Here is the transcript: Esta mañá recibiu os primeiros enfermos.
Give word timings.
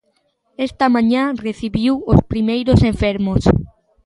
Esta 0.67 0.85
mañá 0.95 1.23
recibiu 1.47 1.93
os 2.13 2.19
primeiros 2.31 2.79
enfermos. 2.91 3.43